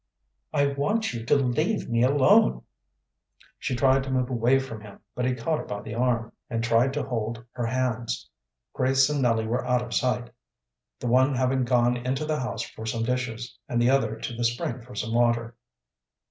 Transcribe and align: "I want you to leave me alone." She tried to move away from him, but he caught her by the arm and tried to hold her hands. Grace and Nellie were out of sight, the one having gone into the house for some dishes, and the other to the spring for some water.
"I 0.51 0.65
want 0.65 1.13
you 1.13 1.23
to 1.27 1.35
leave 1.35 1.87
me 1.87 2.01
alone." 2.01 2.63
She 3.59 3.75
tried 3.75 4.01
to 4.05 4.09
move 4.09 4.31
away 4.31 4.57
from 4.57 4.81
him, 4.81 5.01
but 5.13 5.25
he 5.25 5.35
caught 5.35 5.59
her 5.59 5.65
by 5.65 5.83
the 5.83 5.93
arm 5.93 6.31
and 6.49 6.63
tried 6.63 6.91
to 6.93 7.03
hold 7.03 7.45
her 7.51 7.67
hands. 7.67 8.27
Grace 8.73 9.07
and 9.11 9.21
Nellie 9.21 9.45
were 9.45 9.63
out 9.63 9.83
of 9.83 9.93
sight, 9.93 10.31
the 10.99 11.05
one 11.05 11.35
having 11.35 11.65
gone 11.65 11.97
into 11.97 12.25
the 12.25 12.39
house 12.39 12.63
for 12.63 12.87
some 12.87 13.03
dishes, 13.03 13.55
and 13.69 13.79
the 13.79 13.91
other 13.91 14.15
to 14.17 14.33
the 14.33 14.43
spring 14.43 14.81
for 14.81 14.95
some 14.95 15.13
water. 15.13 15.55